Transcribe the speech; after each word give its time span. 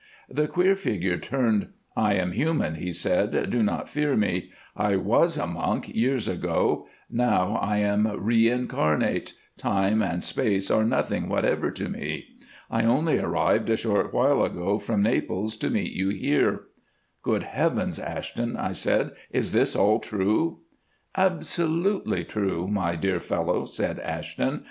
"The 0.27 0.47
queer 0.47 0.75
figure 0.75 1.19
turned. 1.19 1.67
'I 1.95 2.13
am 2.15 2.31
human,' 2.31 2.73
he 2.73 2.91
said, 2.91 3.51
'do 3.51 3.61
not 3.61 3.87
fear 3.87 4.15
me. 4.17 4.49
I 4.75 4.95
was 4.95 5.37
a 5.37 5.45
monk 5.45 5.93
years 5.93 6.27
ago, 6.27 6.87
now 7.07 7.57
I 7.57 7.77
am 7.77 8.07
reincarnate—time 8.17 10.01
and 10.01 10.23
space 10.23 10.71
are 10.71 10.83
nothing 10.83 11.29
whatever 11.29 11.69
to 11.73 11.87
me. 11.87 12.25
I 12.71 12.83
only 12.83 13.19
arrived 13.19 13.69
a 13.69 13.77
short 13.77 14.11
while 14.11 14.43
ago 14.43 14.79
from 14.79 15.03
Naples 15.03 15.55
to 15.57 15.69
meet 15.69 15.91
you 15.91 16.09
here.'" 16.09 16.61
"Good 17.21 17.43
heavens, 17.43 17.99
Ashton," 17.99 18.57
I 18.57 18.71
said, 18.71 19.11
"is 19.29 19.51
this 19.51 19.75
all 19.75 19.99
true?" 19.99 20.61
"Absolutely 21.15 22.23
true, 22.23 22.67
my 22.67 22.95
dear 22.95 23.19
fellow," 23.19 23.65
said 23.65 23.99
Ashton. 23.99 24.59